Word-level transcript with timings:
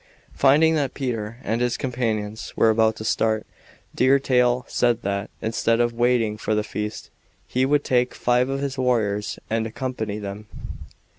Finding 0.33 0.73
that 0.73 0.95
Peter 0.95 1.37
and 1.43 1.61
his 1.61 1.77
companions 1.77 2.53
were 2.55 2.71
about 2.71 2.95
to 2.95 3.05
start, 3.05 3.45
Deer 3.93 4.17
Tail 4.17 4.65
said 4.67 5.03
that, 5.03 5.29
instead 5.43 5.79
of 5.79 5.93
waiting 5.93 6.37
for 6.37 6.55
the 6.55 6.63
feast, 6.63 7.11
he 7.47 7.67
would 7.67 7.83
take 7.83 8.15
five 8.15 8.49
of 8.49 8.61
his 8.61 8.79
warriors 8.79 9.37
and 9.47 9.67
accompany 9.67 10.17
them. 10.17 10.47